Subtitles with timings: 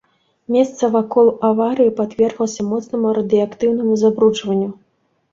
[0.53, 4.71] Месца вакол аварыі падверглася моцнаму радыеактыўнаму забруджванню.